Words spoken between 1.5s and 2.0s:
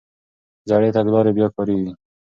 کارېږي.